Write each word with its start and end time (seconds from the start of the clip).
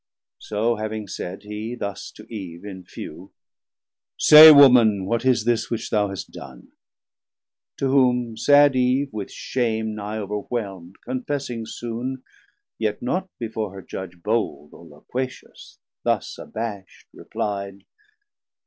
So 0.39 0.77
having 0.77 1.07
said, 1.07 1.43
he 1.43 1.75
thus 1.75 2.09
to 2.13 2.25
Eve 2.27 2.65
in 2.65 2.83
few: 2.85 3.31
Say 4.17 4.51
Woman, 4.51 5.05
what 5.05 5.23
is 5.25 5.45
this 5.45 5.69
which 5.69 5.91
thou 5.91 6.07
hast 6.07 6.31
done? 6.31 6.69
To 7.77 7.87
whom 7.89 8.35
sad 8.35 8.75
Eve 8.75 9.13
with 9.13 9.29
shame 9.31 9.93
nigh 9.93 10.17
overwhelm'd, 10.17 10.95
Confessing 11.05 11.67
soon, 11.67 12.23
yet 12.79 13.03
not 13.03 13.29
before 13.37 13.75
her 13.75 13.83
Judge 13.83 14.15
160 14.15 14.21
Bold 14.23 14.73
or 14.73 14.87
loquacious, 14.87 15.77
thus 16.01 16.35
abasht 16.39 17.05
repli'd. 17.15 17.83